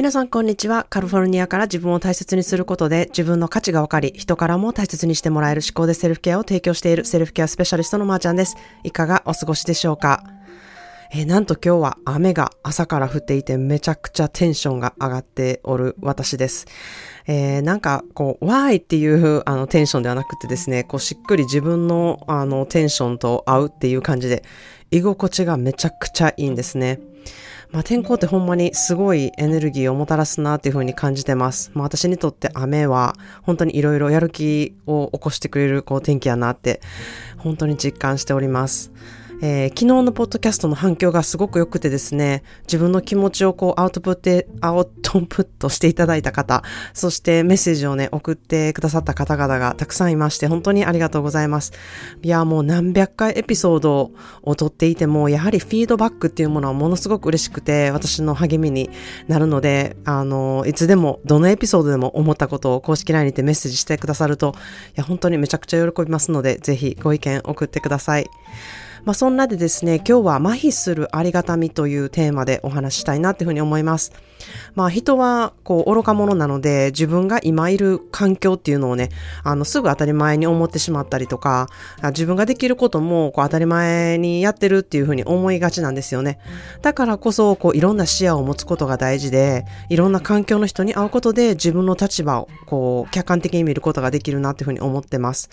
[0.00, 0.86] 皆さんこんにちは。
[0.88, 8.56] カリフォルニアから自分を大切にすることで自分の価値が分かり、人からも大切にしてもらえる思考でセルフケアを提供しているセルフケアスペシャリストのまーちゃんです。
[8.82, 10.24] いかがお過ごしでしょうか？
[11.12, 16.64] えー、なんと今日は雨が朝から降っていてめちゃくちゃテンションが上がっておる私です。
[17.26, 24.44] えー、なんかこう、わーいっていうあのテンションではなくてですね、こうしっくり自分のあのテンションと合うっていう感じで、
[24.90, 27.00] 居心地がめちゃくちゃいいんですね。
[27.72, 31.70] まあ、天候ってほんまにすごいエネルギーをもたらすなっていうふうに感じてます。
[31.74, 36.80] まあ、私にとって雨は本当にいろいろやる気を起こしてくれるこう天気やなって
[37.38, 38.90] 本当に実感しております。
[39.42, 51.72] えー、昨日のポッドキャストの反響がすごく良くてですね、自分の気持ちをこうアウトプット、アウトプットしていただいた方、そしてメッセージをね、送ってくださった方々がたくさんいまして、本当にありがとうございます。
[52.22, 54.10] いや、もう何百回エピソード
[54.42, 58.90] を撮っていても、やはりフィードバックっていうものはものすごく嬉しくて、私の励みに
[59.26, 64.54] なるので、あの、いつでも、どのエピソードでも思ったことを公式 LINE にてメッセージしてくださると、
[64.90, 68.28] いや、本当にめちゃくちゃ喜びますので、ぜひご意見送ってください。
[69.04, 74.12] まあ、そんなでですね、今日は麻痺するありがたみというテーマでお話したいなっていうふうに思います。
[74.74, 79.10] まあ人はこう愚か者なので自分が今いる環境っていうのをね、
[79.44, 81.68] あのすぐ当たり前に思ってしまったりとか、
[82.02, 86.38] 自分ができることもこう当たり前にやってるっていうふうに思いがちなんですよね。
[86.82, 95.50] だからこそこういろんな視野を持つことが大事で、いろんな環境の人に会うことで自分の立場をこう客観的に見ることができるなっていうふうに思ってます。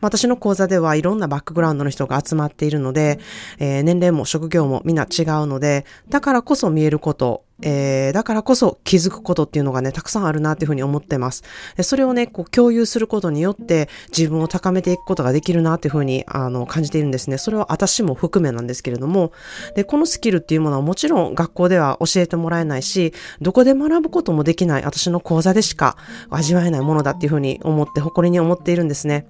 [0.00, 3.18] まあ私の講座ではいろんなバックグラウンドの人が集まっているので、
[3.58, 11.44] えー、年齢も職業もみんな違うので、だからこそ見えること、えー、だからこそ気づくことっていうのがね、たくさんあるなっていうふうに思ってます。
[11.82, 17.38] それをね、こう共有することによって自分を高めていくことができるなっていうふうに、あの、感じているんですね。
[17.38, 19.32] それは私も含めなんですけれども、
[19.74, 25.96] で、このスキルっていうものはもちろん学校では教えてもらえないし、どこで学ぶこともできない私の講座でしか
[26.30, 29.26] 味わえないものだっていうふうに思って、誇りに思っているんですね。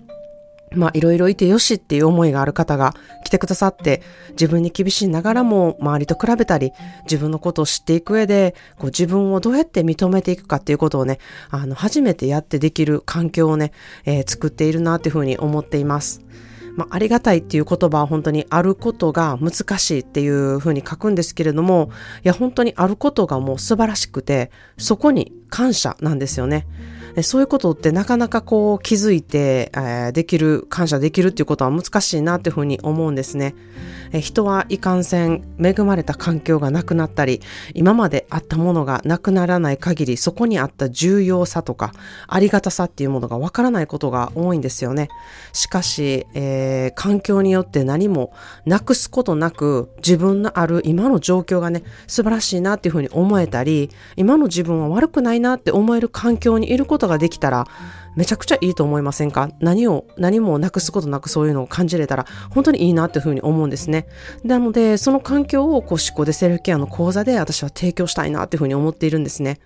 [0.73, 2.95] まあいろいろいてよしっていう思いがある方が
[3.25, 6.73] 来てくださって自分に厳しいながらも周りと比べたり
[7.05, 11.19] 自分のことを知っていく上でこう自分をどうやって認めていくかっていうことをね
[11.51, 13.73] あの初めてやってできる環境をね、
[14.05, 16.23] えー、作っているなっていうふうに思っています。
[16.77, 21.91] まあ、ありがたいっていう言葉は本当にあることが難しいっていうふうに書くんですけれども、
[22.25, 26.67] いや本当にあることがもう素晴らしくて、そこに感謝なんですよね。
[27.23, 33.55] そういうことってなかなかこう気づいて、えー、できる、感謝できるっていうことは難しいなっていうふうに思うんですね。
[34.13, 37.41] え人はいかんせん恵まれた環境がなくなったり、
[37.75, 41.93] 今まであったものがなくならない限り、そこにあった重要さとか、
[42.27, 45.09] ありがたさっていうものがわからないことが多いんですよね。
[45.53, 48.33] しかし、えー、環境によって何も
[48.67, 57.67] なくすことなく、自分のある今の状況がね、素晴らしいなっていうふうに思えたり、今の自分は悪くないなって思える環境にいることことができたら、
[58.15, 59.49] めちゃくちゃいいと思いませんか？
[59.61, 64.07] 何を、何もなくすことなくそういうのを感じれたら、本当にいいなっていうふうに思うんですね。
[64.45, 69.61] なので、その環境をこう思考でセルフケアの講座で私は提供したいなっていうふうに思っているんですね。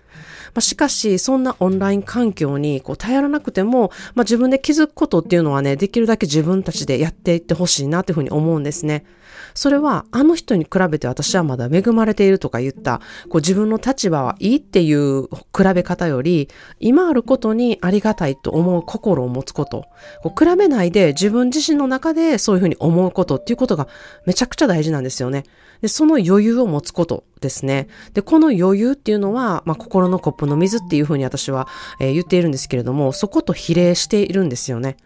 [0.55, 9.05] まあ、しかし、そんなオンライン環境にこう頼らなくても、まあ、自分で気づくことっていうのはね、できるだけ自分たちでやっていってほしいなっていうふうに思うんですね。
[9.53, 12.99] それは、あの人に比べて私はまだ恵まれているとか言った、
[13.29, 16.49] こう自分の立場はいいっていう比べ方より、
[16.79, 19.85] 今あることにありがたいと思う心を持つこと。
[20.23, 23.89] こう比べないで自分自身の中でそういうふうに思うことっていうことが
[24.25, 25.43] めちゃくちゃ大事なんですよね。
[25.81, 27.87] で、その余裕を持つことですね。
[28.13, 31.67] で、この余裕っていうのは、まあ、心のコップの水っていうふうに私は、
[31.99, 34.97] えー、言っているんですけれども、そこと比例しているんですよね。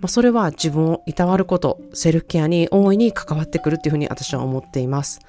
[0.00, 5.20] まあ、それは自分をいたわること、セルフケアに大いに関わってくるっていうふうに私は思っています。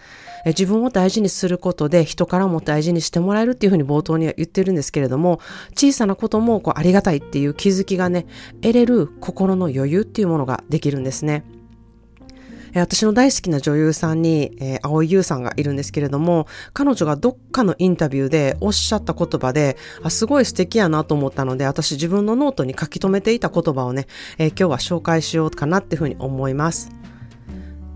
[0.46, 5.40] え自分を大事にすることで人からも大事にしてもらえるっていうふうに冒頭には言ってるんですけれども、
[5.76, 8.26] 小さなこともこうありがたいっていう気づきがね、
[8.62, 11.44] 得れる心の余裕っていうものができるんですね。
[12.76, 24.08] 私の大好きな女優さんに、えー、青井優さんがいるんですけれども、彼女がどっかのインタビューでおっしゃった言葉で、あすごい素敵やなと思ったので、私自分のノートに書き留めていた言葉をね、
[24.38, 26.90] えー、今日は紹介しようかなっていうふうに思います。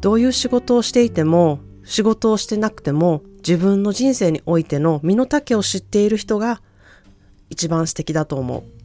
[0.02, 6.62] どういう仕事をしていても、仕事をしてなくても、自分の人生においての身の丈を知っている人が
[7.50, 8.83] 一番素敵だと思う。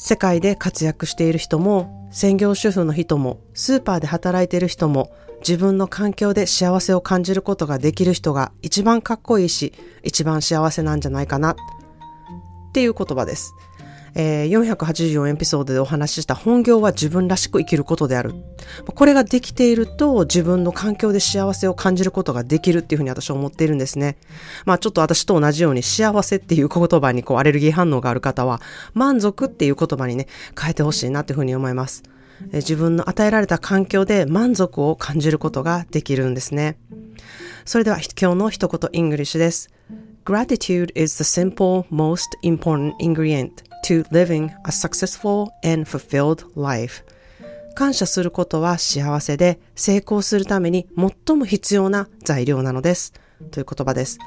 [0.00, 5.10] 世界で活躍している人も、専業主婦の人も、スーパーで働いている人も、
[5.40, 9.72] 自分の環境で幸せを感じることができる人が一番かっこいいし、
[10.04, 11.56] 一番幸せなんじゃないかな、っ
[12.72, 13.52] ていう言葉です。
[14.14, 18.34] えー、484エピソードでお話しした本業は自分らしく生きることである。
[18.94, 24.16] これができていると自分の環境で幸せを感じることができるっていうふうに私は思っているんですね。
[24.64, 28.60] まあちょっと私と同じように幸せっていう言葉にこうアレルギー反応がある方は
[28.94, 30.26] 満足っていう言葉にね
[30.60, 32.02] 変えてほしいなっていうふうに思います。
[32.52, 36.78] 自分の与えられた環境で満足を感じることができるんですね。
[37.64, 39.68] それでは今日の一言イングリッシュです。
[40.24, 47.04] Gratitude is the single most important ingredient to living a successful and fulfilled life.
[47.74, 53.12] 感謝することは幸せで成功するために最も必要な材料なのです。
[53.50, 54.18] という言葉です。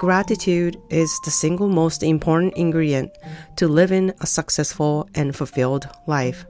[0.00, 3.10] Gratitude is the single most important ingredient
[3.56, 6.46] to living a successful and fulfilled life.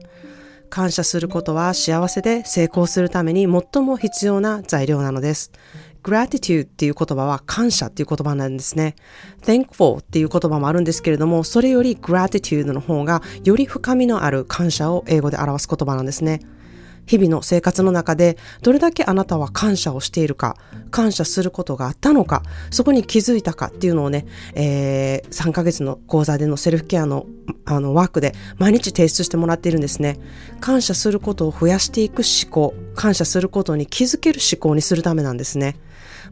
[0.69, 5.51] 感謝することは幸せで成功するために最も必要な材料なのです。
[6.03, 8.95] Gratitude っていう言葉は感謝っていう言葉なんですね。
[9.41, 16.41] thankful っていう言葉もあるんですけれども、それより gratitude の方がより深みのある感謝を英語で表す言葉なんですね。
[17.05, 20.57] 日々の生活の中でどれだけあなたは感謝をしているか、
[20.91, 24.25] 感謝することがあったのか、そこに気づいたかっていうのをね、
[24.55, 27.25] えー、3ヶ月の講座でのセルフケアの
[27.65, 30.19] あのワークで毎日提出してもらっているんですね。
[30.59, 35.77] 感謝することを増やしていく思考、感謝することに気づける思考にするためなんですね。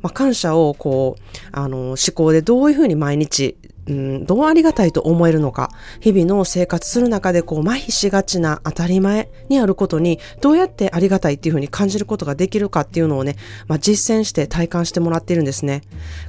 [0.01, 3.57] まあ、感謝をこう、あの、思考でどういうふうに毎日、
[3.89, 13.35] うん、どうありがたいと思えるのか、日々の生活する中でこう、麻痺しがちな当たり前にあることに、どうやってありがたいっていうふうに感じることができるかっていうのをね、
[13.67, 15.81] まあ、実践して体感してもらっているんですね。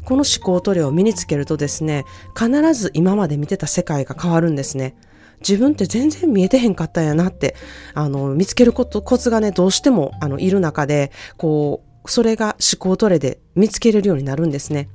[0.05, 2.05] この思考トレを身につけるとですね、
[2.37, 4.97] 必ず今まで見てた世界が変わるんですね。
[5.41, 7.57] 自分って全然見えてへんかったんやなって、
[7.95, 14.89] あの、見つけること、コツがね、どうしても、あの、いる中で、こう、それが思考トレで見つけれるようになるんですね。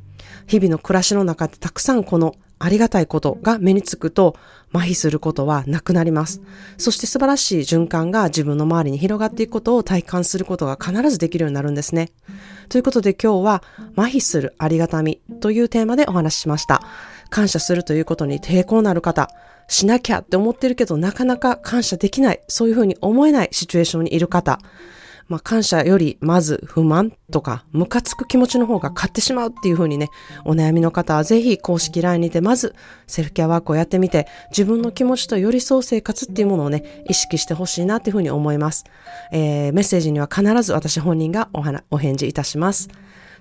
[0.47, 4.35] 日々の暮らしの中でたくさんこのありがたいことが目につくと
[4.73, 6.41] 麻痺することはなくなります。
[6.77, 12.11] そして素晴らしい循環が自分の周りに広がっていくことを体感することが必ずできるようになるんですね。
[12.69, 13.63] ということで今日は
[13.95, 16.81] 麻痺するありがたみというテーマでお話ししました。
[17.29, 19.29] 感謝するということに抵抗のある方、
[19.67, 24.59] しなきゃって思ってるけどなかなか感謝できない、そういうふうに思えないシチュエーションにいる方、
[25.27, 30.09] まあ、感謝よりまず不満とか、ムカつく気持ちの方が勝ってしまうっていう風にね、
[30.45, 32.75] お悩みの方はぜひ公式 LINE にてまず
[33.07, 38.85] セルフケアワークをやってみて、自分の気持ちと寄り添う生活っていうものをね、意識してほしいなっていう風に思います。
[39.31, 42.89] えー、メッセージには必ず私本人がお話お返事いたします。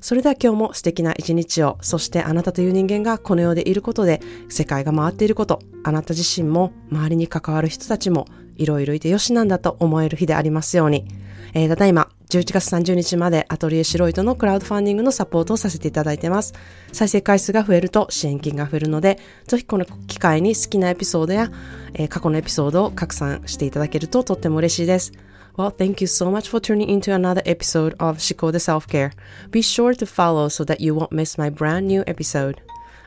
[0.01, 8.27] それでは今日も素敵な一日を、そしてあなたという人間がこの世でいることで、世界が回っていること、あなた自身も周りに関わる人たちも
[8.57, 11.07] いろいろいてよしなんだと思える日でありますように。
[11.55, 16.53] えー、ただいま11月30日までアトリエシロイトのクラウドファンディングのサポートをさせていただいてます。
[16.93, 21.53] 再生回数が増えると支援金が増えるので、ぜひこの機会に好きなエピソードや、
[21.95, 25.13] えー、過去のエピソードを拡散していただけるととっても嬉しいです。
[25.57, 29.13] Well, thank you so much for tuning into another episode of Shiko the Self-Care.
[29.53, 32.57] Be sure to follow so that you won't miss my brand new episode.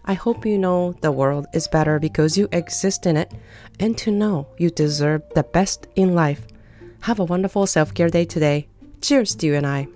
[0.06, 3.34] I hope you know the world is better because you exist in it
[3.82, 6.48] and to know you deserve the best in life.
[7.08, 8.68] Have a wonderful self care day today.
[9.00, 9.88] Cheers to you and I.